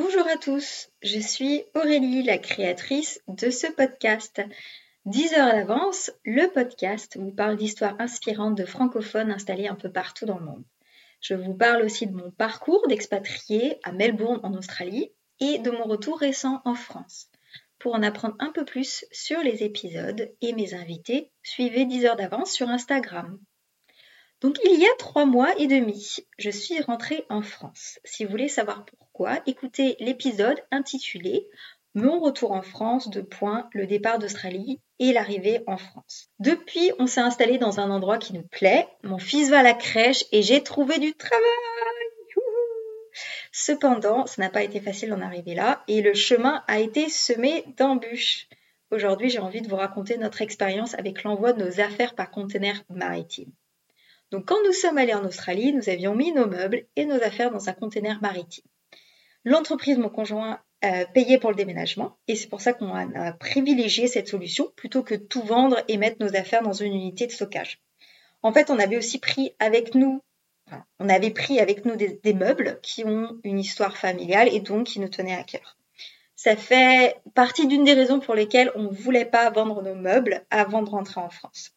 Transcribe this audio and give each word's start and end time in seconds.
Bonjour 0.00 0.28
à 0.28 0.36
tous, 0.36 0.90
je 1.02 1.18
suis 1.18 1.64
Aurélie, 1.74 2.22
la 2.22 2.38
créatrice 2.38 3.20
de 3.26 3.50
ce 3.50 3.66
podcast. 3.66 4.40
10 5.06 5.34
heures 5.34 5.52
d'avance, 5.52 6.12
le 6.24 6.46
podcast 6.46 7.18
vous 7.18 7.32
parle 7.32 7.56
d'histoires 7.56 7.96
inspirantes 7.98 8.54
de 8.54 8.64
francophones 8.64 9.32
installés 9.32 9.66
un 9.66 9.74
peu 9.74 9.90
partout 9.90 10.24
dans 10.24 10.38
le 10.38 10.44
monde. 10.44 10.62
Je 11.20 11.34
vous 11.34 11.52
parle 11.52 11.82
aussi 11.82 12.06
de 12.06 12.14
mon 12.14 12.30
parcours 12.30 12.86
d'expatrié 12.86 13.80
à 13.82 13.90
Melbourne 13.90 14.38
en 14.44 14.54
Australie 14.54 15.10
et 15.40 15.58
de 15.58 15.72
mon 15.72 15.82
retour 15.82 16.20
récent 16.20 16.62
en 16.64 16.76
France. 16.76 17.28
Pour 17.80 17.96
en 17.96 18.04
apprendre 18.04 18.36
un 18.38 18.52
peu 18.52 18.64
plus 18.64 19.04
sur 19.10 19.40
les 19.40 19.64
épisodes 19.64 20.32
et 20.40 20.52
mes 20.52 20.74
invités, 20.74 21.32
suivez 21.42 21.86
10 21.86 22.04
heures 22.04 22.16
d'avance 22.16 22.52
sur 22.52 22.68
Instagram. 22.68 23.40
Donc 24.40 24.58
il 24.64 24.78
y 24.78 24.86
a 24.86 24.96
trois 24.98 25.26
mois 25.26 25.52
et 25.58 25.66
demi, 25.66 26.18
je 26.38 26.50
suis 26.50 26.80
rentrée 26.82 27.26
en 27.28 27.42
France. 27.42 27.98
Si 28.04 28.24
vous 28.24 28.30
voulez 28.30 28.46
savoir 28.46 28.84
pourquoi, 28.84 29.07
écoutez 29.46 29.96
l'épisode 29.98 30.60
intitulé 30.70 31.48
Mon 31.94 32.20
retour 32.20 32.52
en 32.52 32.62
France, 32.62 33.10
de 33.10 33.20
point, 33.20 33.68
le 33.72 33.86
départ 33.86 34.18
d'Australie 34.18 34.80
et 35.00 35.12
l'arrivée 35.12 35.60
en 35.66 35.76
France. 35.76 36.28
Depuis, 36.38 36.92
on 36.98 37.06
s'est 37.06 37.20
installé 37.20 37.58
dans 37.58 37.80
un 37.80 37.90
endroit 37.90 38.18
qui 38.18 38.32
nous 38.32 38.46
plaît. 38.46 38.86
Mon 39.02 39.18
fils 39.18 39.50
va 39.50 39.60
à 39.60 39.62
la 39.62 39.74
crèche 39.74 40.24
et 40.30 40.42
j'ai 40.42 40.62
trouvé 40.62 40.98
du 40.98 41.14
travail. 41.14 41.42
Cependant, 43.50 44.26
ça 44.26 44.40
n'a 44.42 44.50
pas 44.50 44.62
été 44.62 44.80
facile 44.80 45.10
d'en 45.10 45.20
arriver 45.20 45.54
là 45.54 45.82
et 45.88 46.00
le 46.00 46.14
chemin 46.14 46.62
a 46.68 46.78
été 46.78 47.08
semé 47.08 47.64
d'embûches. 47.76 48.46
Aujourd'hui, 48.90 49.30
j'ai 49.30 49.40
envie 49.40 49.62
de 49.62 49.68
vous 49.68 49.76
raconter 49.76 50.16
notre 50.16 50.42
expérience 50.42 50.94
avec 50.94 51.24
l'envoi 51.24 51.52
de 51.52 51.64
nos 51.64 51.80
affaires 51.80 52.14
par 52.14 52.30
conteneur 52.30 52.76
maritime. 52.88 53.50
Donc 54.30 54.46
quand 54.46 54.62
nous 54.64 54.72
sommes 54.72 54.98
allés 54.98 55.14
en 55.14 55.24
Australie, 55.24 55.72
nous 55.72 55.88
avions 55.88 56.14
mis 56.14 56.32
nos 56.32 56.46
meubles 56.46 56.84
et 56.94 57.04
nos 57.04 57.20
affaires 57.22 57.50
dans 57.50 57.68
un 57.68 57.72
conteneur 57.72 58.18
maritime. 58.22 58.64
L'entreprise, 59.44 59.98
mon 59.98 60.08
conjoint, 60.08 60.60
euh, 60.84 61.04
payait 61.12 61.38
pour 61.38 61.50
le 61.50 61.56
déménagement 61.56 62.18
et 62.28 62.36
c'est 62.36 62.46
pour 62.46 62.60
ça 62.60 62.72
qu'on 62.72 62.94
a, 62.94 63.32
privilégié 63.32 64.06
cette 64.06 64.28
solution 64.28 64.70
plutôt 64.76 65.02
que 65.02 65.16
tout 65.16 65.42
vendre 65.42 65.82
et 65.88 65.96
mettre 65.96 66.24
nos 66.24 66.36
affaires 66.36 66.62
dans 66.62 66.72
une 66.72 66.92
unité 66.92 67.26
de 67.26 67.32
stockage. 67.32 67.80
En 68.42 68.52
fait, 68.52 68.70
on 68.70 68.78
avait 68.78 68.96
aussi 68.96 69.18
pris 69.18 69.54
avec 69.58 69.96
nous, 69.96 70.22
on 71.00 71.08
avait 71.08 71.30
pris 71.30 71.58
avec 71.58 71.84
nous 71.84 71.96
des, 71.96 72.20
des 72.22 72.34
meubles 72.34 72.78
qui 72.82 73.04
ont 73.04 73.40
une 73.42 73.58
histoire 73.58 73.96
familiale 73.96 74.48
et 74.52 74.60
donc 74.60 74.86
qui 74.86 75.00
nous 75.00 75.08
tenaient 75.08 75.34
à 75.34 75.42
cœur. 75.42 75.77
Ça 76.40 76.54
fait 76.54 77.16
partie 77.34 77.66
d'une 77.66 77.82
des 77.82 77.94
raisons 77.94 78.20
pour 78.20 78.36
lesquelles 78.36 78.70
on 78.76 78.84
ne 78.84 78.94
voulait 78.94 79.24
pas 79.24 79.50
vendre 79.50 79.82
nos 79.82 79.96
meubles 79.96 80.46
avant 80.50 80.82
de 80.82 80.88
rentrer 80.88 81.20
en 81.20 81.30
France. 81.30 81.72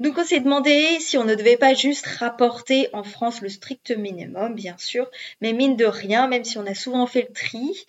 Donc 0.00 0.18
on 0.18 0.24
s'est 0.24 0.40
demandé 0.40 1.00
si 1.00 1.16
on 1.16 1.24
ne 1.24 1.34
devait 1.34 1.56
pas 1.56 1.72
juste 1.72 2.04
rapporter 2.04 2.90
en 2.92 3.04
France 3.04 3.40
le 3.40 3.48
strict 3.48 3.90
minimum, 3.90 4.54
bien 4.54 4.76
sûr, 4.76 5.10
mais 5.40 5.54
mine 5.54 5.76
de 5.76 5.86
rien, 5.86 6.28
même 6.28 6.44
si 6.44 6.58
on 6.58 6.66
a 6.66 6.74
souvent 6.74 7.06
fait 7.06 7.22
le 7.26 7.32
tri 7.32 7.86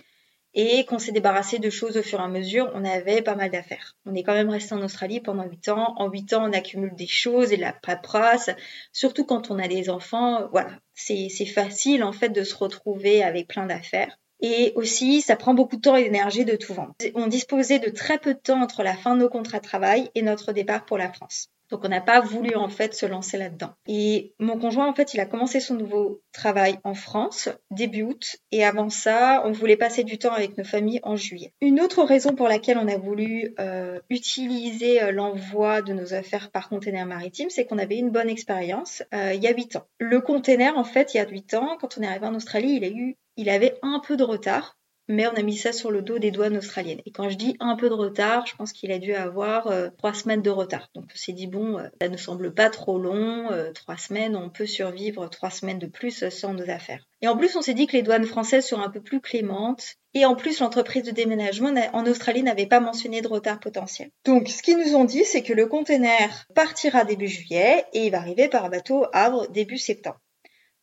et 0.53 0.85
qu'on 0.85 0.97
s'est 0.97 1.11
débarrassé 1.11 1.59
de 1.59 1.69
choses 1.69 1.97
au 1.97 2.03
fur 2.03 2.21
et 2.21 2.23
à 2.23 2.29
mesure, 2.29 2.71
on 2.73 2.85
avait 2.85 3.21
pas 3.21 3.35
mal 3.35 3.51
d'affaires. 3.51 3.97
On 4.05 4.15
est 4.15 4.23
quand 4.23 4.33
même 4.33 4.49
resté 4.49 4.73
en 4.75 4.81
Australie 4.81 5.19
pendant 5.19 5.43
8 5.43 5.67
ans. 5.67 5.93
En 5.97 6.07
8 6.09 6.31
ans, 6.31 6.49
on 6.49 6.53
accumule 6.53 6.95
des 6.95 7.05
choses 7.05 7.51
et 7.51 7.57
de 7.57 7.61
la 7.61 7.73
paperasse, 7.73 8.49
surtout 8.93 9.25
quand 9.25 9.51
on 9.51 9.59
a 9.59 9.67
des 9.67 9.89
enfants. 9.89 10.47
Voilà, 10.51 10.71
c'est 10.93 11.27
facile 11.47 12.01
en 12.01 12.13
fait 12.13 12.29
de 12.29 12.45
se 12.45 12.55
retrouver 12.55 13.23
avec 13.23 13.49
plein 13.49 13.65
d'affaires. 13.65 14.17
Et 14.43 14.73
aussi, 14.75 15.21
ça 15.21 15.37
prend 15.37 15.53
beaucoup 15.53 15.77
de 15.77 15.81
temps 15.81 15.95
et 15.95 16.03
d'énergie 16.03 16.43
de 16.43 16.57
tout 16.57 16.73
vendre. 16.73 16.93
On 17.15 17.27
disposait 17.27 17.79
de 17.79 17.89
très 17.89 18.19
peu 18.19 18.33
de 18.33 18.39
temps 18.39 18.61
entre 18.61 18.83
la 18.83 18.93
fin 18.93 19.15
de 19.15 19.21
nos 19.21 19.29
contrats 19.29 19.59
de 19.59 19.63
travail 19.63 20.11
et 20.15 20.21
notre 20.21 20.51
départ 20.51 20.85
pour 20.85 20.97
la 20.97 21.11
France. 21.11 21.49
Donc 21.73 21.85
on 21.85 21.89
n'a 21.89 22.01
pas 22.01 22.19
voulu 22.19 22.55
en 22.55 22.69
fait 22.69 22.93
se 22.93 23.07
lancer 23.07 23.35
là-dedans. 23.37 23.71
Et 23.87 24.35
mon 24.37 24.59
conjoint 24.59 24.87
en 24.87 24.93
fait 24.93 25.15
il 25.15 25.19
a 25.19 25.25
commencé 25.25 25.59
son 25.59 25.73
nouveau 25.73 26.21
travail 26.31 26.77
en 26.83 26.93
France 26.93 27.49
début 27.71 28.03
août 28.03 28.35
et 28.51 28.63
avant 28.63 28.91
ça 28.91 29.41
on 29.45 29.51
voulait 29.51 29.75
passer 29.75 30.03
du 30.03 30.19
temps 30.19 30.33
avec 30.33 30.55
nos 30.55 30.63
familles 30.63 30.99
en 31.01 31.15
juillet. 31.15 31.51
Une 31.61 31.81
autre 31.81 32.03
raison 32.03 32.35
pour 32.35 32.47
laquelle 32.47 32.77
on 32.77 32.87
a 32.87 32.97
voulu 32.97 33.55
euh, 33.59 33.99
utiliser 34.11 35.01
euh, 35.01 35.11
l'envoi 35.11 35.81
de 35.81 35.93
nos 35.93 36.13
affaires 36.13 36.51
par 36.51 36.69
container 36.69 37.07
maritime 37.07 37.49
c'est 37.49 37.65
qu'on 37.65 37.79
avait 37.79 37.97
une 37.97 38.11
bonne 38.11 38.29
expérience 38.29 39.01
euh, 39.15 39.33
il 39.33 39.41
y 39.41 39.47
a 39.47 39.55
8 39.55 39.77
ans. 39.77 39.87
Le 39.97 40.21
container 40.21 40.77
en 40.77 40.83
fait 40.83 41.15
il 41.15 41.17
y 41.17 41.21
a 41.21 41.27
8 41.27 41.55
ans 41.55 41.77
quand 41.81 41.97
on 41.97 42.03
est 42.03 42.07
arrivé 42.07 42.27
en 42.27 42.35
Australie 42.35 42.73
il 42.75 42.83
a 42.83 42.89
eu 42.89 43.17
il 43.37 43.49
avait 43.49 43.77
un 43.81 43.99
peu 43.99 44.17
de 44.17 44.23
retard 44.23 44.75
mais 45.07 45.27
on 45.27 45.33
a 45.33 45.41
mis 45.41 45.57
ça 45.57 45.73
sur 45.73 45.91
le 45.91 46.01
dos 46.01 46.17
des 46.17 46.31
douanes 46.31 46.57
australiennes. 46.57 47.01
Et 47.05 47.11
quand 47.11 47.29
je 47.29 47.35
dis 47.35 47.55
un 47.59 47.75
peu 47.75 47.89
de 47.89 47.93
retard, 47.93 48.45
je 48.45 48.55
pense 48.55 48.71
qu'il 48.71 48.91
a 48.91 48.99
dû 48.99 49.13
avoir 49.13 49.67
euh, 49.67 49.89
trois 49.97 50.13
semaines 50.13 50.41
de 50.41 50.49
retard. 50.49 50.87
Donc 50.95 51.05
on 51.13 51.17
s'est 51.17 51.33
dit 51.33 51.47
bon, 51.47 51.77
euh, 51.77 51.87
ça 52.01 52.09
ne 52.09 52.17
semble 52.17 52.53
pas 52.53 52.69
trop 52.69 52.97
long, 52.97 53.51
euh, 53.51 53.71
trois 53.71 53.97
semaines, 53.97 54.35
on 54.35 54.49
peut 54.49 54.65
survivre 54.65 55.27
trois 55.29 55.49
semaines 55.49 55.79
de 55.79 55.87
plus 55.87 56.29
sans 56.29 56.53
nos 56.53 56.69
affaires. 56.69 57.05
Et 57.21 57.27
en 57.27 57.37
plus, 57.37 57.55
on 57.55 57.61
s'est 57.61 57.73
dit 57.73 57.87
que 57.87 57.93
les 57.93 58.03
douanes 58.03 58.25
françaises 58.25 58.65
seraient 58.65 58.83
un 58.83 58.89
peu 58.89 59.01
plus 59.01 59.21
clémentes. 59.21 59.95
Et 60.13 60.25
en 60.25 60.35
plus, 60.35 60.59
l'entreprise 60.59 61.03
de 61.03 61.11
déménagement 61.11 61.73
en 61.93 62.05
Australie 62.05 62.43
n'avait 62.43 62.67
pas 62.67 62.81
mentionné 62.81 63.21
de 63.21 63.27
retard 63.27 63.59
potentiel. 63.59 64.09
Donc, 64.25 64.49
ce 64.49 64.61
qu'ils 64.61 64.77
nous 64.77 64.95
ont 64.95 65.05
dit, 65.05 65.23
c'est 65.23 65.41
que 65.41 65.53
le 65.53 65.65
container 65.65 66.45
partira 66.53 67.03
début 67.03 67.27
juillet 67.27 67.85
et 67.93 68.05
il 68.05 68.11
va 68.11 68.19
arriver 68.19 68.47
par 68.49 68.69
bateau 68.69 69.05
Havre 69.13 69.47
début 69.47 69.77
septembre. 69.77 70.19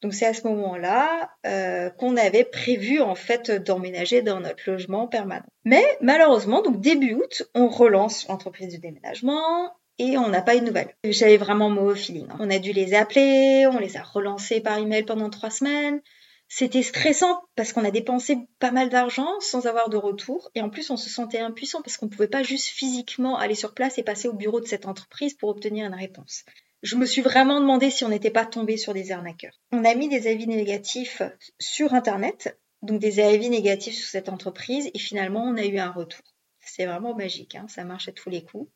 Donc 0.02 0.14
c'est 0.14 0.26
à 0.26 0.34
ce 0.34 0.46
moment-là 0.46 1.30
euh, 1.46 1.90
qu'on 1.90 2.16
avait 2.16 2.44
prévu 2.44 3.00
en 3.00 3.14
fait 3.14 3.50
d'emménager 3.50 4.22
dans 4.22 4.40
notre 4.40 4.70
logement 4.70 5.06
permanent. 5.06 5.44
Mais 5.64 5.84
malheureusement, 6.00 6.62
donc 6.62 6.80
début 6.80 7.14
août, 7.14 7.42
on 7.54 7.68
relance 7.68 8.26
l'entreprise 8.28 8.72
de 8.74 8.80
déménagement 8.80 9.74
et 9.98 10.16
on 10.16 10.28
n'a 10.28 10.40
pas 10.40 10.56
eu 10.56 10.60
de 10.60 10.66
nouvelles. 10.66 10.94
J'avais 11.04 11.36
vraiment 11.36 11.68
mauvais 11.68 11.98
feeling. 11.98 12.26
Hein. 12.30 12.36
On 12.40 12.50
a 12.50 12.58
dû 12.58 12.72
les 12.72 12.94
appeler, 12.94 13.66
on 13.66 13.78
les 13.78 13.98
a 13.98 14.02
relancés 14.02 14.60
par 14.60 14.78
email 14.78 15.02
pendant 15.02 15.28
trois 15.28 15.50
semaines. 15.50 16.00
C'était 16.48 16.82
stressant 16.82 17.42
parce 17.54 17.72
qu'on 17.72 17.84
a 17.84 17.92
dépensé 17.92 18.38
pas 18.58 18.72
mal 18.72 18.88
d'argent 18.88 19.28
sans 19.38 19.66
avoir 19.66 19.88
de 19.88 19.96
retour 19.96 20.50
et 20.56 20.62
en 20.62 20.70
plus 20.70 20.90
on 20.90 20.96
se 20.96 21.08
sentait 21.08 21.38
impuissant 21.38 21.80
parce 21.80 21.96
qu'on 21.96 22.06
ne 22.06 22.10
pouvait 22.10 22.26
pas 22.26 22.42
juste 22.42 22.66
physiquement 22.66 23.38
aller 23.38 23.54
sur 23.54 23.72
place 23.72 23.98
et 23.98 24.02
passer 24.02 24.26
au 24.26 24.32
bureau 24.32 24.60
de 24.60 24.66
cette 24.66 24.86
entreprise 24.86 25.34
pour 25.34 25.50
obtenir 25.50 25.86
une 25.86 25.94
réponse 25.94 26.44
je 26.82 26.96
me 26.96 27.06
suis 27.06 27.20
vraiment 27.20 27.60
demandé 27.60 27.90
si 27.90 28.04
on 28.04 28.08
n'était 28.08 28.30
pas 28.30 28.46
tombé 28.46 28.76
sur 28.76 28.94
des 28.94 29.12
arnaqueurs. 29.12 29.58
On 29.72 29.84
a 29.84 29.94
mis 29.94 30.08
des 30.08 30.26
avis 30.26 30.46
négatifs 30.46 31.22
sur 31.58 31.94
Internet, 31.94 32.58
donc 32.82 33.00
des 33.00 33.20
avis 33.20 33.50
négatifs 33.50 33.96
sur 33.96 34.08
cette 34.08 34.28
entreprise, 34.28 34.90
et 34.94 34.98
finalement, 34.98 35.44
on 35.44 35.56
a 35.56 35.64
eu 35.64 35.78
un 35.78 35.90
retour. 35.90 36.24
C'est 36.60 36.86
vraiment 36.86 37.14
magique, 37.14 37.54
hein, 37.54 37.66
ça 37.68 37.84
marche 37.84 38.08
à 38.08 38.12
tous 38.12 38.30
les 38.30 38.44
coups. 38.44 38.70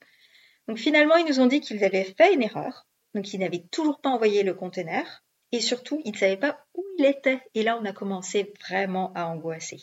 Donc 0.69 0.79
finalement, 0.79 1.17
ils 1.17 1.27
nous 1.27 1.41
ont 1.41 1.47
dit 1.47 1.61
qu'ils 1.61 1.85
avaient 1.85 2.15
fait 2.17 2.35
une 2.35 2.43
erreur, 2.43 2.87
donc 3.15 3.33
ils 3.33 3.41
n'avaient 3.41 3.65
toujours 3.71 4.01
pas 4.01 4.11
envoyé 4.11 4.43
le 4.43 4.55
conteneur, 4.55 5.05
et 5.53 5.61
surtout, 5.61 6.01
ils 6.05 6.13
ne 6.13 6.17
savaient 6.17 6.37
pas 6.37 6.67
où 6.75 6.85
il 6.99 7.05
était. 7.05 7.41
Et 7.55 7.63
là, 7.63 7.79
on 7.81 7.85
a 7.85 7.93
commencé 7.93 8.53
vraiment 8.69 9.13
à 9.15 9.27
angoisser. 9.27 9.81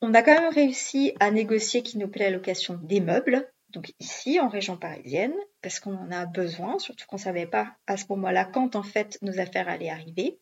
On 0.00 0.14
a 0.14 0.22
quand 0.22 0.40
même 0.40 0.52
réussi 0.52 1.12
à 1.18 1.30
négocier 1.30 1.82
qu'ils 1.82 1.98
nous 1.98 2.08
plaît 2.08 2.30
la 2.30 2.36
location 2.36 2.78
des 2.82 3.00
meubles, 3.00 3.50
ici 3.98 4.40
en 4.40 4.48
région 4.48 4.76
parisienne, 4.76 5.34
parce 5.62 5.80
qu'on 5.80 5.96
en 5.96 6.10
a 6.10 6.26
besoin, 6.26 6.78
surtout 6.78 7.06
qu'on 7.06 7.16
ne 7.16 7.22
savait 7.22 7.46
pas 7.46 7.76
à 7.86 7.96
ce 7.96 8.04
moment-là 8.10 8.44
quand 8.44 8.76
en 8.76 8.82
fait 8.82 9.18
nos 9.22 9.38
affaires 9.38 9.68
allaient 9.68 9.90
arriver. 9.90 10.38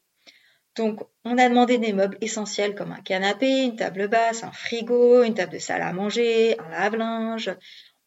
Donc 0.77 1.01
on 1.25 1.39
a 1.39 1.49
demandé 1.49 1.79
des 1.79 1.93
meubles 1.93 2.19
essentiels 2.21 2.75
comme 2.75 2.93
un 2.93 3.01
canapé, 3.01 3.65
une 3.65 3.77
table 3.77 4.09
basse, 4.09 4.45
un 4.45 4.53
frigo, 4.53 5.23
une 5.23 5.35
table 5.35 5.53
de 5.53 5.59
salle 5.59 5.83
à 5.83 5.93
manger, 5.93 6.59
un 6.61 6.69
lave-linge. 6.69 7.51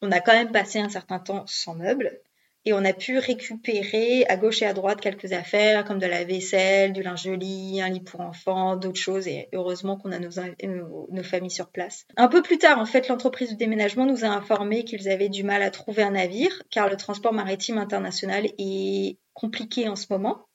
On 0.02 0.12
a 0.12 0.20
quand 0.20 0.34
même 0.34 0.52
passé 0.52 0.80
un 0.80 0.90
certain 0.90 1.20
temps 1.20 1.46
sans 1.48 1.76
meubles 1.76 2.22
et 2.70 2.74
on 2.74 2.86
a 2.86 2.94
pu 2.94 3.18
récupérer 3.18 4.26
à 4.28 4.38
gauche 4.38 4.62
et 4.62 4.66
à 4.68 4.74
droite 4.74 5.02
quelques 5.02 5.34
affaires 5.34 5.84
comme 5.86 5.98
de 5.98 6.06
la 6.06 6.24
vaisselle, 6.24 6.94
du 6.94 7.02
linge 7.02 7.28
lit, 7.28 7.82
un 7.82 7.90
lit 7.90 8.00
pour 8.00 8.22
enfants, 8.22 8.76
d'autres 8.76 9.00
choses 9.00 9.28
et 9.28 9.50
heureusement 9.54 9.98
qu'on 9.98 10.12
a 10.12 10.20
nos, 10.20 11.24
familles 11.24 11.50
sur 11.50 11.72
place. 11.72 12.06
Un 12.16 12.28
peu 12.28 12.44
plus 12.44 12.60
tard, 12.60 12.78
en 12.78 12.86
fait, 12.86 13.08
l'entreprise 13.08 13.50
de 13.50 13.56
déménagement 13.56 14.06
nous 14.06 14.24
a 14.24 14.28
informé 14.28 14.84
qu'ils 14.84 15.10
avaient 15.10 15.30
du 15.30 15.44
mal 15.44 15.64
à 15.64 15.72
trouver 15.72 16.04
un 16.04 16.12
navire 16.12 16.62
car 16.70 16.90
le 16.90 16.96
transport 16.96 17.34
maritime 17.34 17.80
international 17.80 18.46
est 18.60 19.18
compliqué 19.34 19.90
en 19.90 19.96
ce 19.96 20.06
moment. 20.12 20.46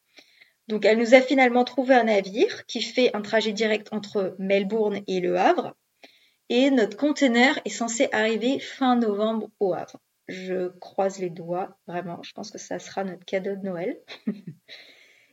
Donc 0.69 0.84
elle 0.84 0.98
nous 0.98 1.14
a 1.14 1.20
finalement 1.20 1.64
trouvé 1.64 1.96
un 1.96 2.04
navire 2.04 2.64
qui 2.66 2.81
fait 2.81 3.10
un 3.16 3.22
trajet 3.22 3.52
direct 3.52 3.88
entre 3.91 4.36
Melbourne 4.38 5.00
et 5.08 5.19
Le 5.19 5.36
Havre 5.36 5.75
et 6.48 6.70
notre 6.70 6.96
conteneur 6.96 7.58
est 7.64 7.70
censé 7.70 8.08
arriver 8.12 8.61
fin 8.61 8.94
novembre 8.94 9.50
au 9.58 9.75
Havre. 9.75 9.99
Je 10.29 10.69
croise 10.79 11.19
les 11.19 11.31
doigts, 11.31 11.76
vraiment. 11.87 12.23
Je 12.23 12.32
pense 12.32 12.50
que 12.50 12.59
ça 12.59 12.79
sera 12.79 13.05
notre 13.05 13.25
cadeau 13.25 13.56
de 13.56 13.62
Noël. 13.62 13.99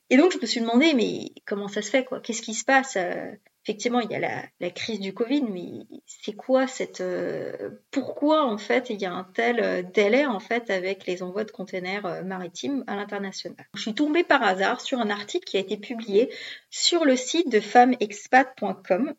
Et 0.09 0.17
donc, 0.17 0.33
je 0.33 0.39
me 0.39 0.45
suis 0.45 0.59
demandé, 0.59 0.93
mais 0.93 1.31
comment 1.45 1.69
ça 1.69 1.81
se 1.81 1.89
fait, 1.89 2.03
quoi? 2.03 2.19
Qu'est-ce 2.19 2.41
qui 2.41 2.53
se 2.53 2.65
passe? 2.65 2.97
Euh, 2.97 3.31
Effectivement, 3.63 3.99
il 3.99 4.09
y 4.09 4.15
a 4.15 4.19
la, 4.59 4.69
crise 4.71 4.99
du 4.99 5.13
Covid, 5.13 5.43
mais 5.43 5.85
c'est 6.07 6.33
quoi 6.33 6.65
cette... 6.65 6.99
Euh, 6.99 7.69
pourquoi, 7.91 8.43
en 8.43 8.57
fait, 8.57 8.89
il 8.89 8.99
y 8.99 9.05
a 9.05 9.13
un 9.13 9.23
tel 9.23 9.59
euh, 9.59 9.83
délai, 9.83 10.25
en 10.25 10.39
fait, 10.39 10.71
avec 10.71 11.05
les 11.05 11.21
envois 11.21 11.43
de 11.43 11.51
containers 11.51 12.23
maritimes 12.25 12.83
à 12.87 12.95
l'international? 12.95 13.67
Je 13.75 13.81
suis 13.81 13.93
tombée 13.93 14.23
par 14.23 14.41
hasard 14.41 14.81
sur 14.81 14.99
un 14.99 15.11
article 15.11 15.45
qui 15.45 15.57
a 15.57 15.59
été 15.59 15.77
publié 15.77 16.33
sur 16.71 17.05
le 17.05 17.15
site 17.15 17.51
de 17.51 17.59
femmesexpat.com 17.59 19.13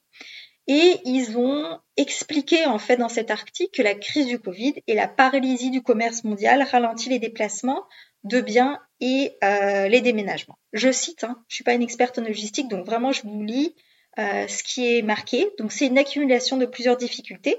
et 0.67 1.00
ils 1.05 1.37
ont 1.37 1.79
expliqué 1.97 2.67
en 2.67 2.79
fait 2.79 2.97
dans 2.97 3.09
cet 3.09 3.31
article 3.31 3.70
que 3.76 3.82
la 3.82 3.94
crise 3.94 4.26
du 4.26 4.38
Covid 4.38 4.75
et 4.87 4.94
la 4.94 5.09
paralysie 5.09 5.70
du 5.70 5.82
commerce 5.82 6.25
mondial 6.25 6.62
ralentit 6.62 7.09
les 7.09 7.19
déplacements 7.19 7.85
de 8.25 8.41
biens 8.41 8.79
et 9.00 9.37
euh, 9.43 9.88
les 9.88 10.00
déménagements. 10.00 10.59
Je 10.73 10.93
cite, 10.93 11.25
hein, 11.25 11.43
je 11.49 11.56
suis 11.56 11.64
pas 11.64 11.75
une 11.75 11.82
experte 11.82 12.19
en 12.19 12.23
logistique, 12.23 12.69
donc 12.69 12.87
vraiment 12.87 13.12
je 13.12 13.23
vous 13.23 13.43
lis 13.43 13.75
euh, 14.19 14.47
ce 14.47 14.62
qui 14.62 14.97
est 14.97 15.03
marqué. 15.03 15.50
Donc 15.59 15.73
c'est 15.73 15.87
une 15.87 15.99
accumulation 15.99 16.56
de 16.56 16.67
plusieurs 16.67 16.97
difficultés. 16.97 17.56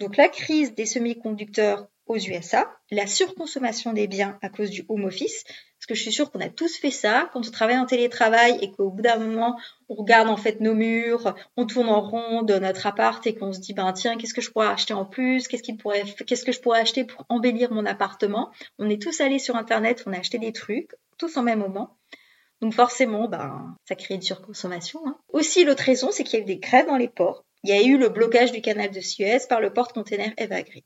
Donc 0.00 0.16
la 0.16 0.28
crise 0.28 0.74
des 0.74 0.86
semi-conducteurs 0.86 1.88
aux 2.06 2.16
USA, 2.16 2.70
la 2.90 3.06
surconsommation 3.06 3.92
des 3.92 4.06
biens 4.06 4.38
à 4.40 4.48
cause 4.48 4.70
du 4.70 4.84
home 4.88 5.04
office, 5.04 5.44
parce 5.78 5.86
que 5.86 5.94
je 5.94 6.02
suis 6.02 6.12
sûre 6.12 6.30
qu'on 6.30 6.40
a 6.40 6.48
tous 6.48 6.78
fait 6.78 6.90
ça 6.90 7.30
quand 7.32 7.46
on 7.46 7.50
travaille 7.50 7.78
en 7.78 7.86
télétravail 7.86 8.58
et 8.62 8.70
qu'au 8.70 8.90
bout 8.90 9.02
d'un 9.02 9.18
moment, 9.18 9.58
on 9.88 9.94
regarde 9.94 10.28
en 10.28 10.36
fait 10.36 10.60
nos 10.60 10.74
murs, 10.74 11.34
on 11.56 11.66
tourne 11.66 11.88
en 11.88 12.00
rond 12.00 12.42
de 12.42 12.54
notre 12.54 12.86
appart 12.86 13.24
et 13.26 13.34
qu'on 13.34 13.52
se 13.52 13.60
dit 13.60 13.74
ben 13.74 13.92
tiens, 13.92 14.16
qu'est-ce 14.16 14.34
que 14.34 14.40
je 14.40 14.50
pourrais 14.50 14.68
acheter 14.68 14.94
en 14.94 15.04
plus? 15.04 15.48
Qu'est-ce 15.48 15.62
qu'il 15.62 15.76
pourrait 15.76 16.04
qu'est-ce 16.26 16.44
que 16.44 16.52
je 16.52 16.60
pourrais 16.60 16.80
acheter 16.80 17.04
pour 17.04 17.24
embellir 17.28 17.72
mon 17.72 17.84
appartement? 17.86 18.50
On 18.78 18.88
est 18.88 19.00
tous 19.00 19.20
allés 19.20 19.38
sur 19.38 19.56
internet, 19.56 20.02
on 20.06 20.12
a 20.12 20.18
acheté 20.18 20.38
des 20.38 20.52
trucs 20.52 20.92
tous 21.18 21.36
en 21.36 21.42
même 21.42 21.60
moment. 21.60 21.96
Donc 22.60 22.72
forcément, 22.72 23.28
ben, 23.28 23.76
ça 23.86 23.94
crée 23.94 24.14
une 24.14 24.22
surconsommation. 24.22 25.00
Hein. 25.06 25.18
Aussi, 25.28 25.64
l'autre 25.64 25.82
raison, 25.82 26.10
c'est 26.10 26.24
qu'il 26.24 26.38
y 26.38 26.42
a 26.42 26.44
eu 26.44 26.46
des 26.46 26.58
grèves 26.58 26.86
dans 26.86 26.96
les 26.96 27.08
ports. 27.08 27.44
Il 27.64 27.70
y 27.70 27.72
a 27.72 27.82
eu 27.82 27.98
le 27.98 28.08
blocage 28.08 28.52
du 28.52 28.62
canal 28.62 28.90
de 28.90 29.00
Suez 29.00 29.38
par 29.48 29.60
le 29.60 29.72
porte-container 29.72 30.32
Eva 30.38 30.62
Green. 30.62 30.84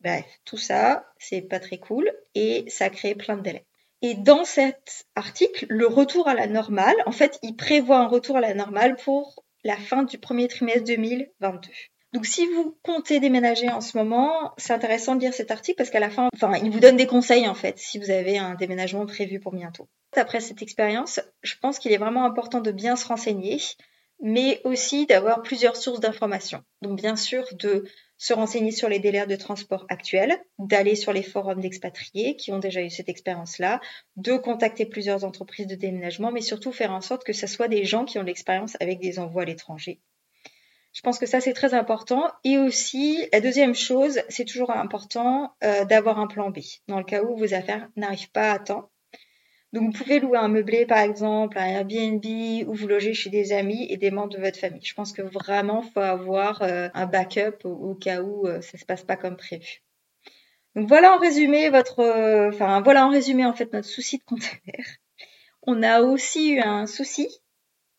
Bref, 0.00 0.24
tout 0.44 0.56
ça, 0.56 1.04
c'est 1.18 1.42
pas 1.42 1.60
très 1.60 1.78
cool 1.78 2.10
et 2.34 2.64
ça 2.68 2.88
crée 2.88 3.14
plein 3.14 3.36
de 3.36 3.42
délais. 3.42 3.66
Et 4.02 4.14
dans 4.14 4.44
cet 4.44 5.06
article, 5.14 5.66
le 5.68 5.86
retour 5.86 6.26
à 6.28 6.34
la 6.34 6.46
normale, 6.46 6.96
en 7.06 7.12
fait, 7.12 7.38
il 7.42 7.54
prévoit 7.54 7.98
un 7.98 8.08
retour 8.08 8.36
à 8.36 8.40
la 8.40 8.54
normale 8.54 8.96
pour 8.96 9.44
la 9.64 9.76
fin 9.76 10.04
du 10.04 10.18
premier 10.18 10.48
trimestre 10.48 10.84
2022. 10.84 11.68
Donc 12.12 12.26
si 12.26 12.44
vous 12.46 12.76
comptez 12.82 13.20
déménager 13.20 13.68
en 13.68 13.80
ce 13.80 13.96
moment, 13.96 14.52
c'est 14.56 14.72
intéressant 14.72 15.14
de 15.14 15.20
lire 15.20 15.34
cet 15.34 15.52
article 15.52 15.76
parce 15.76 15.90
qu'à 15.90 16.00
la 16.00 16.10
fin, 16.10 16.28
enfin, 16.34 16.54
il 16.56 16.70
vous 16.70 16.80
donne 16.80 16.96
des 16.96 17.06
conseils 17.06 17.46
en 17.46 17.54
fait 17.54 17.78
si 17.78 17.98
vous 17.98 18.10
avez 18.10 18.36
un 18.36 18.54
déménagement 18.56 19.06
prévu 19.06 19.38
pour 19.38 19.52
bientôt. 19.52 19.88
Après 20.16 20.40
cette 20.40 20.60
expérience, 20.60 21.20
je 21.42 21.54
pense 21.60 21.78
qu'il 21.78 21.92
est 21.92 21.98
vraiment 21.98 22.24
important 22.24 22.60
de 22.60 22.72
bien 22.72 22.96
se 22.96 23.06
renseigner, 23.06 23.58
mais 24.20 24.60
aussi 24.64 25.06
d'avoir 25.06 25.42
plusieurs 25.42 25.76
sources 25.76 26.00
d'informations. 26.00 26.64
Donc 26.82 27.00
bien 27.00 27.14
sûr 27.14 27.44
de 27.52 27.84
se 28.20 28.34
renseigner 28.34 28.70
sur 28.70 28.90
les 28.90 28.98
délais 28.98 29.26
de 29.26 29.34
transport 29.34 29.86
actuels, 29.88 30.38
d'aller 30.58 30.94
sur 30.94 31.14
les 31.14 31.22
forums 31.22 31.62
d'expatriés 31.62 32.36
qui 32.36 32.52
ont 32.52 32.58
déjà 32.58 32.82
eu 32.82 32.90
cette 32.90 33.08
expérience-là, 33.08 33.80
de 34.16 34.36
contacter 34.36 34.84
plusieurs 34.84 35.24
entreprises 35.24 35.66
de 35.66 35.74
déménagement, 35.74 36.30
mais 36.30 36.42
surtout 36.42 36.70
faire 36.70 36.92
en 36.92 37.00
sorte 37.00 37.24
que 37.24 37.32
ce 37.32 37.46
soit 37.46 37.66
des 37.66 37.86
gens 37.86 38.04
qui 38.04 38.18
ont 38.18 38.22
l'expérience 38.22 38.76
avec 38.78 39.00
des 39.00 39.18
envois 39.18 39.42
à 39.42 39.44
l'étranger. 39.46 40.00
Je 40.92 41.00
pense 41.00 41.18
que 41.18 41.24
ça, 41.24 41.40
c'est 41.40 41.54
très 41.54 41.72
important. 41.72 42.30
Et 42.44 42.58
aussi, 42.58 43.26
la 43.32 43.40
deuxième 43.40 43.74
chose, 43.74 44.20
c'est 44.28 44.44
toujours 44.44 44.70
important 44.70 45.54
euh, 45.64 45.86
d'avoir 45.86 46.18
un 46.18 46.26
plan 46.26 46.50
B, 46.50 46.58
dans 46.88 46.98
le 46.98 47.04
cas 47.04 47.22
où 47.22 47.38
vos 47.38 47.54
affaires 47.54 47.88
n'arrivent 47.96 48.32
pas 48.32 48.52
à 48.52 48.58
temps. 48.58 48.90
Donc, 49.72 49.84
vous 49.84 49.92
pouvez 49.92 50.18
louer 50.18 50.38
un 50.38 50.48
meublé, 50.48 50.84
par 50.86 50.98
exemple, 50.98 51.58
un 51.58 51.66
Airbnb, 51.66 52.24
ou 52.68 52.74
vous 52.74 52.88
loger 52.88 53.14
chez 53.14 53.30
des 53.30 53.52
amis 53.52 53.86
et 53.88 53.96
des 53.96 54.10
membres 54.10 54.32
de 54.32 54.40
votre 54.40 54.58
famille. 54.58 54.84
Je 54.84 54.94
pense 54.94 55.12
que 55.12 55.22
vraiment, 55.22 55.82
faut 55.82 56.00
avoir 56.00 56.62
euh, 56.62 56.88
un 56.94 57.06
backup 57.06 57.64
au, 57.64 57.94
cas 57.94 58.20
où 58.22 58.46
euh, 58.46 58.60
ça 58.60 58.78
se 58.78 58.84
passe 58.84 59.04
pas 59.04 59.16
comme 59.16 59.36
prévu. 59.36 59.82
Donc, 60.74 60.88
voilà 60.88 61.14
en 61.14 61.18
résumé 61.18 61.70
votre, 61.70 62.02
enfin, 62.48 62.80
voilà 62.80 63.06
en 63.06 63.10
résumé, 63.10 63.44
en 63.44 63.54
fait, 63.54 63.72
notre 63.72 63.88
souci 63.88 64.18
de 64.18 64.24
conteneur. 64.24 64.86
On 65.62 65.82
a 65.82 66.00
aussi 66.00 66.52
eu 66.52 66.60
un 66.60 66.86
souci 66.86 67.28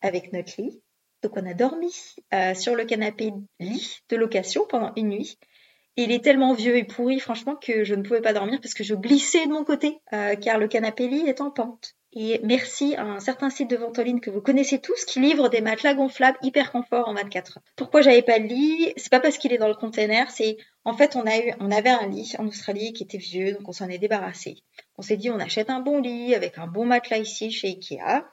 avec 0.00 0.32
notre 0.32 0.60
lit. 0.60 0.82
Donc 1.22 1.36
on 1.36 1.46
a 1.46 1.54
dormi 1.54 1.94
euh, 2.34 2.54
sur 2.54 2.74
le 2.74 2.84
canapé 2.84 3.32
lit 3.60 4.00
de 4.08 4.16
location 4.16 4.66
pendant 4.68 4.92
une 4.96 5.08
nuit. 5.08 5.38
Il 5.96 6.10
est 6.10 6.24
tellement 6.24 6.54
vieux 6.54 6.76
et 6.76 6.84
pourri, 6.84 7.20
franchement, 7.20 7.54
que 7.54 7.84
je 7.84 7.94
ne 7.94 8.02
pouvais 8.02 8.22
pas 8.22 8.32
dormir 8.32 8.60
parce 8.62 8.74
que 8.74 8.84
je 8.84 8.94
glissais 8.94 9.46
de 9.46 9.52
mon 9.52 9.64
côté, 9.64 9.98
euh, 10.12 10.36
car 10.36 10.58
le 10.58 10.68
canapé 10.68 11.06
lit 11.06 11.28
est 11.28 11.40
en 11.40 11.50
pente. 11.50 11.94
Et 12.14 12.40
merci 12.42 12.94
à 12.96 13.04
un 13.04 13.20
certain 13.20 13.48
site 13.48 13.70
de 13.70 13.76
ventoline 13.76 14.20
que 14.20 14.30
vous 14.30 14.42
connaissez 14.42 14.78
tous 14.78 15.06
qui 15.06 15.18
livre 15.18 15.48
des 15.48 15.62
matelas 15.62 15.94
gonflables 15.94 16.36
hyper 16.42 16.70
confort 16.70 17.08
en 17.08 17.14
24 17.14 17.56
heures. 17.56 17.64
Pourquoi 17.76 18.02
j'avais 18.02 18.20
pas 18.20 18.38
de 18.38 18.44
lit? 18.44 18.92
C'est 18.98 19.10
pas 19.10 19.20
parce 19.20 19.38
qu'il 19.38 19.52
est 19.52 19.58
dans 19.58 19.68
le 19.68 19.74
container, 19.74 20.30
c'est 20.30 20.58
en 20.84 20.94
fait 20.94 21.16
on 21.16 21.26
a 21.26 21.38
eu, 21.38 21.52
on 21.58 21.70
avait 21.70 21.88
un 21.88 22.06
lit 22.08 22.34
en 22.38 22.46
Australie 22.46 22.92
qui 22.92 23.02
était 23.02 23.16
vieux, 23.16 23.52
donc 23.52 23.66
on 23.66 23.72
s'en 23.72 23.88
est 23.88 23.98
débarrassé. 23.98 24.56
On 24.98 25.02
s'est 25.02 25.16
dit 25.16 25.30
on 25.30 25.38
achète 25.38 25.70
un 25.70 25.80
bon 25.80 26.00
lit 26.00 26.34
avec 26.34 26.58
un 26.58 26.66
bon 26.66 26.84
matelas 26.84 27.18
ici 27.18 27.50
chez 27.50 27.68
Ikea. 27.68 28.24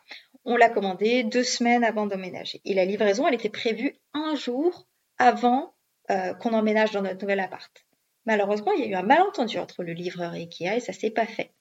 On 0.43 0.57
l'a 0.57 0.69
commandé 0.69 1.23
deux 1.23 1.43
semaines 1.43 1.85
avant 1.85 2.05
d'emménager. 2.05 2.59
Et 2.65 2.73
la 2.73 2.83
livraison, 2.83 3.27
elle 3.27 3.35
était 3.35 3.49
prévue 3.49 3.97
un 4.13 4.35
jour 4.35 4.87
avant 5.17 5.73
euh, 6.11 6.33
qu'on 6.33 6.53
emménage 6.53 6.91
dans 6.91 7.01
notre 7.01 7.21
nouvel 7.21 7.39
appart. 7.39 7.85
Malheureusement, 8.25 8.71
il 8.73 8.81
y 8.81 8.87
a 8.87 8.87
eu 8.89 8.95
un 8.95 9.03
malentendu 9.03 9.57
entre 9.57 9.83
le 9.83 9.93
livreur 9.93 10.35
et 10.35 10.41
Ikea 10.41 10.75
et 10.75 10.79
ça 10.79 10.93
s'est 10.93 11.09
pas 11.09 11.25
fait. 11.25 11.51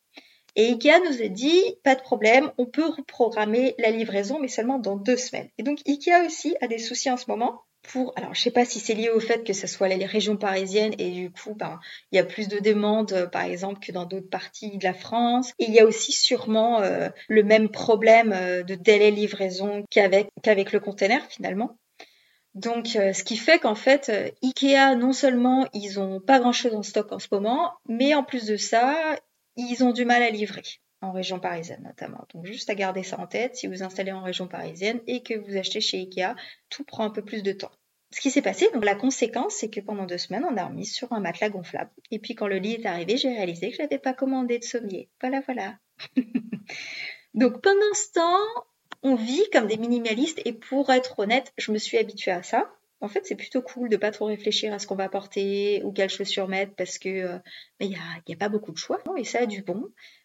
Et 0.57 0.71
Ikea 0.71 1.01
nous 1.05 1.23
a 1.23 1.29
dit, 1.29 1.63
pas 1.85 1.95
de 1.95 2.01
problème, 2.01 2.51
on 2.59 2.67
peut 2.67 2.89
reprogrammer 2.89 3.75
la 3.79 3.91
livraison, 3.91 4.39
mais 4.41 4.49
seulement 4.49 4.79
dans 4.79 4.97
deux 4.97 5.17
semaines. 5.17 5.49
Et 5.59 5.63
donc 5.63 5.79
Ikea 5.87 6.27
aussi 6.27 6.57
a 6.61 6.67
des 6.67 6.79
soucis 6.79 7.11
en 7.11 7.17
ce 7.17 7.27
moment 7.29 7.63
pour, 7.83 8.13
alors 8.17 8.35
je 8.35 8.41
sais 8.41 8.51
pas 8.51 8.65
si 8.65 8.81
c'est 8.81 8.95
lié 8.95 9.09
au 9.09 9.21
fait 9.21 9.45
que 9.45 9.53
ce 9.53 9.67
soit 9.67 9.89
les 9.89 10.05
régions 10.05 10.37
parisiennes 10.37 10.95
et 10.99 11.11
du 11.11 11.31
coup, 11.31 11.55
ben, 11.55 11.79
il 12.11 12.17
y 12.17 12.19
a 12.19 12.25
plus 12.25 12.49
de 12.49 12.59
demandes, 12.59 13.13
euh, 13.13 13.27
par 13.27 13.45
exemple, 13.45 13.79
que 13.81 13.93
dans 13.93 14.05
d'autres 14.05 14.29
parties 14.29 14.77
de 14.77 14.85
la 14.85 14.95
France. 14.95 15.53
Et 15.59 15.67
il 15.67 15.75
y 15.75 15.81
a 15.81 15.87
aussi 15.87 16.13
sûrement 16.13 16.83
euh, 16.83 17.09
le 17.29 17.45
même 17.45 17.69
problème 17.69 18.31
de 18.67 18.75
délai 18.75 19.11
livraison 19.11 19.85
qu'avec 19.91 20.29
qu'avec 20.43 20.73
le 20.73 20.81
container 20.81 21.25
finalement. 21.31 21.77
Donc, 22.55 22.89
ce 22.89 23.23
qui 23.23 23.37
fait 23.37 23.59
qu'en 23.59 23.75
fait, 23.75 24.11
Ikea, 24.43 24.97
non 24.97 25.13
seulement 25.13 25.67
ils 25.75 26.01
ont 26.01 26.21
pas 26.21 26.41
grand-chose 26.41 26.75
en 26.75 26.83
stock 26.83 27.13
en 27.13 27.19
ce 27.19 27.29
moment, 27.31 27.75
mais 27.89 28.15
en 28.15 28.25
plus 28.25 28.47
de 28.47 28.57
ça, 28.57 29.17
ils 29.57 29.85
ont 29.85 29.93
du 29.93 30.05
mal 30.05 30.23
à 30.23 30.31
livrer 30.31 30.63
en 31.01 31.13
région 31.13 31.39
parisienne 31.39 31.83
notamment. 31.85 32.27
Donc 32.35 32.47
juste 32.47 32.71
à 32.71 32.75
garder 32.75 33.03
ça 33.03 33.19
en 33.19 33.27
tête, 33.27 33.57
si 33.57 33.67
vous 33.67 33.83
installez 33.83 34.13
en 34.13 34.23
région 34.23 34.49
parisienne 34.49 35.01
et 35.07 35.23
que 35.23 35.35
vous 35.35 35.57
achetez 35.57 35.81
chez 35.81 35.99
Ikea, 35.99 36.35
tout 36.71 36.85
prend 36.85 37.05
un 37.05 37.11
peu 37.11 37.23
plus 37.23 37.43
de 37.43 37.53
temps. 37.53 37.71
Ce 38.11 38.21
qui 38.21 38.31
s'est 38.31 38.43
passé, 38.43 38.71
donc 38.73 38.85
la 38.85 38.95
conséquence, 38.95 39.55
c'est 39.55 39.69
que 39.69 39.81
pendant 39.81 40.07
deux 40.07 40.17
semaines, 40.17 40.45
on 40.51 40.57
a 40.57 40.65
remis 40.65 40.87
sur 40.87 41.13
un 41.13 41.21
matelas 41.21 41.51
gonflable. 41.51 41.91
Et 42.11 42.19
puis 42.19 42.35
quand 42.35 42.47
le 42.47 42.57
lit 42.57 42.75
est 42.75 42.87
arrivé, 42.87 43.19
j'ai 43.19 43.29
réalisé 43.29 43.71
que 43.71 43.77
je 43.77 43.83
n'avais 43.83 43.99
pas 43.99 44.15
commandé 44.15 44.59
de 44.59 44.65
sommier. 44.65 45.11
Voilà, 45.21 45.41
voilà. 45.41 45.79
donc 47.35 47.61
pendant 47.61 47.95
ce 47.95 48.13
temps, 48.13 48.65
on 49.03 49.15
vit 49.15 49.49
comme 49.53 49.67
des 49.67 49.77
minimalistes 49.77 50.41
et 50.45 50.53
pour 50.53 50.91
être 50.91 51.19
honnête, 51.19 51.53
je 51.57 51.73
me 51.73 51.79
suis 51.79 51.99
habituée 51.99 52.33
à 52.33 52.43
ça 52.43 52.71
en 53.01 53.09
fait, 53.09 53.25
c'est 53.25 53.37
plutôt 53.37 53.63
cool 53.63 53.89
de 53.89 53.97
pas 53.97 54.11
trop 54.11 54.27
réfléchir 54.27 54.73
à 54.73 54.79
ce 54.79 54.87
qu'on 54.87 54.97
va 54.97 55.09
porter 55.09 55.83
ou 55.85 55.93
quelles 55.93 56.11
chaussures 56.11 56.49
mettre 56.49 56.75
parce 56.75 56.99
que 56.99 57.09
euh, 57.09 57.39
il 57.81 57.91
n'y 57.91 57.97
a, 57.97 58.37
pas 58.37 58.49
beaucoup 58.49 58.73
de 58.73 58.77
choix 58.77 59.01
et 59.17 59.25
ça 59.25 59.41
a 59.41 59.47
du 59.47 59.63
bon. 59.63 59.85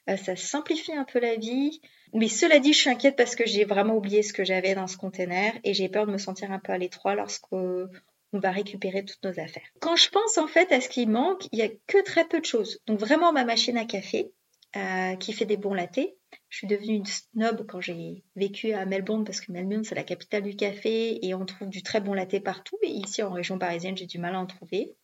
Euh, 0.09 0.17
ça 0.17 0.35
simplifie 0.35 0.93
un 0.93 1.03
peu 1.03 1.19
la 1.19 1.35
vie. 1.35 1.81
Mais 2.13 2.27
cela 2.27 2.59
dit, 2.59 2.73
je 2.73 2.79
suis 2.79 2.89
inquiète 2.89 3.15
parce 3.15 3.35
que 3.35 3.45
j'ai 3.45 3.63
vraiment 3.63 3.95
oublié 3.95 4.23
ce 4.23 4.33
que 4.33 4.43
j'avais 4.43 4.75
dans 4.75 4.87
ce 4.87 4.97
container 4.97 5.53
et 5.63 5.73
j'ai 5.73 5.87
peur 5.87 6.07
de 6.07 6.11
me 6.11 6.17
sentir 6.17 6.51
un 6.51 6.59
peu 6.59 6.71
à 6.71 6.77
l'étroit 6.77 7.15
lorsqu'on 7.15 7.89
va 8.33 8.51
récupérer 8.51 9.05
toutes 9.05 9.23
nos 9.23 9.39
affaires. 9.39 9.69
Quand 9.79 9.95
je 9.95 10.09
pense 10.09 10.37
en 10.39 10.47
fait 10.47 10.71
à 10.71 10.81
ce 10.81 10.89
qui 10.89 11.05
manque, 11.05 11.47
il 11.51 11.59
y 11.59 11.63
a 11.63 11.69
que 11.87 12.03
très 12.03 12.25
peu 12.25 12.39
de 12.39 12.45
choses. 12.45 12.79
Donc 12.87 12.99
vraiment 12.99 13.31
ma 13.31 13.45
machine 13.45 13.77
à 13.77 13.85
café 13.85 14.31
euh, 14.75 15.15
qui 15.17 15.33
fait 15.33 15.45
des 15.45 15.57
bons 15.57 15.75
lattés 15.75 16.17
je 16.53 16.59
suis 16.59 16.67
devenue 16.67 16.97
une 16.97 17.05
snob 17.05 17.65
quand 17.67 17.81
j'ai 17.81 18.23
vécu 18.35 18.73
à 18.73 18.85
Melbourne 18.85 19.23
parce 19.23 19.41
que 19.41 19.51
Melbourne 19.51 19.83
c'est 19.83 19.95
la 19.95 20.03
capitale 20.03 20.43
du 20.43 20.55
café 20.55 21.17
et 21.25 21.33
on 21.33 21.47
trouve 21.47 21.67
du 21.67 21.81
très 21.81 21.99
bon 21.99 22.13
latte 22.13 22.43
partout. 22.43 22.77
Et 22.83 22.91
ici 22.91 23.23
en 23.23 23.31
région 23.31 23.57
parisienne 23.57 23.97
j'ai 23.97 24.05
du 24.05 24.19
mal 24.19 24.35
à 24.35 24.39
en 24.39 24.45
trouver. 24.45 24.95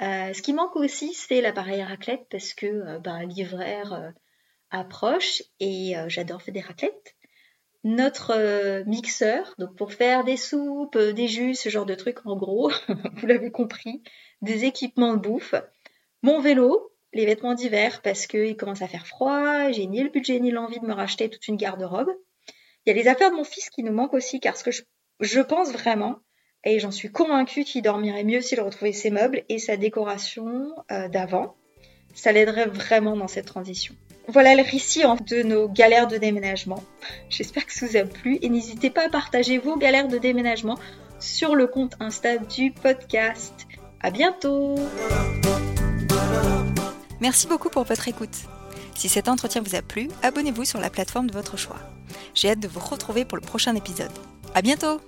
Euh, 0.00 0.32
ce 0.32 0.40
qui 0.40 0.54
manque 0.54 0.76
aussi 0.76 1.12
c'est 1.12 1.42
l'appareil 1.42 1.82
raclette 1.82 2.26
parce 2.30 2.54
que 2.54 2.64
euh, 2.64 2.98
ben, 2.98 3.24
l'hiver 3.24 3.92
euh, 3.92 4.08
approche 4.70 5.42
et 5.60 5.92
j'adore 6.06 6.40
faire 6.40 6.54
des 6.54 6.62
raclettes. 6.62 7.14
Notre 7.84 8.82
mixeur, 8.86 9.54
donc 9.58 9.76
pour 9.76 9.92
faire 9.92 10.24
des 10.24 10.38
soupes, 10.38 10.96
des 10.96 11.28
jus, 11.28 11.56
ce 11.56 11.68
genre 11.68 11.84
de 11.84 11.94
trucs 11.94 12.24
en 12.24 12.36
gros, 12.36 12.72
vous 13.16 13.26
l'avez 13.26 13.50
compris, 13.50 14.02
des 14.40 14.64
équipements 14.64 15.12
de 15.12 15.20
bouffe. 15.20 15.54
Mon 16.22 16.40
vélo, 16.40 16.89
les 17.12 17.26
vêtements 17.26 17.54
d'hiver 17.54 18.00
parce 18.02 18.26
qu'il 18.26 18.56
commence 18.56 18.82
à 18.82 18.88
faire 18.88 19.06
froid, 19.06 19.70
j'ai 19.70 19.86
ni 19.86 20.02
le 20.02 20.10
budget 20.10 20.38
ni 20.40 20.50
l'envie 20.50 20.80
de 20.80 20.86
me 20.86 20.92
racheter 20.92 21.28
toute 21.28 21.46
une 21.48 21.56
garde-robe. 21.56 22.10
Il 22.86 22.90
y 22.90 22.92
a 22.92 22.94
les 22.94 23.08
affaires 23.08 23.30
de 23.30 23.36
mon 23.36 23.44
fils 23.44 23.68
qui 23.70 23.82
nous 23.82 23.92
manquent 23.92 24.14
aussi 24.14 24.40
car 24.40 24.56
ce 24.56 24.64
que 24.64 24.70
je, 25.20 25.40
pense 25.40 25.72
vraiment, 25.72 26.16
et 26.64 26.78
j'en 26.78 26.90
suis 26.90 27.10
convaincue 27.10 27.64
qu'il 27.64 27.82
dormirait 27.82 28.24
mieux 28.24 28.40
s'il 28.40 28.60
retrouvait 28.60 28.92
ses 28.92 29.10
meubles 29.10 29.44
et 29.48 29.58
sa 29.58 29.76
décoration 29.76 30.72
euh, 30.90 31.08
d'avant. 31.08 31.56
Ça 32.14 32.32
l'aiderait 32.32 32.66
vraiment 32.66 33.16
dans 33.16 33.28
cette 33.28 33.46
transition. 33.46 33.94
Voilà 34.26 34.54
le 34.54 34.62
récit 34.62 35.02
de 35.26 35.42
nos 35.42 35.68
galères 35.68 36.06
de 36.06 36.16
déménagement. 36.16 36.82
J'espère 37.30 37.66
que 37.66 37.72
ça 37.72 37.86
vous 37.86 37.96
a 37.96 38.04
plu 38.04 38.38
et 38.40 38.48
n'hésitez 38.48 38.90
pas 38.90 39.06
à 39.06 39.08
partager 39.08 39.58
vos 39.58 39.76
galères 39.76 40.08
de 40.08 40.18
déménagement 40.18 40.78
sur 41.18 41.54
le 41.54 41.66
compte 41.66 41.94
Insta 42.00 42.38
du 42.38 42.72
podcast. 42.72 43.66
À 44.00 44.10
bientôt! 44.10 44.76
Merci 47.20 47.46
beaucoup 47.46 47.68
pour 47.68 47.84
votre 47.84 48.08
écoute. 48.08 48.36
Si 48.94 49.08
cet 49.08 49.28
entretien 49.28 49.62
vous 49.62 49.74
a 49.74 49.82
plu, 49.82 50.08
abonnez-vous 50.22 50.64
sur 50.64 50.80
la 50.80 50.90
plateforme 50.90 51.28
de 51.28 51.32
votre 51.32 51.56
choix. 51.56 51.78
J'ai 52.34 52.50
hâte 52.50 52.60
de 52.60 52.68
vous 52.68 52.80
retrouver 52.80 53.24
pour 53.24 53.38
le 53.38 53.42
prochain 53.42 53.74
épisode. 53.74 54.12
À 54.54 54.62
bientôt! 54.62 55.00